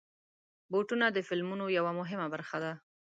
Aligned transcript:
بوټونه 0.71 1.05
د 1.11 1.17
فلمونو 1.27 1.65
یوه 1.77 1.91
مهمه 1.99 2.27
برخه 2.33 2.57
ده. 2.63 2.71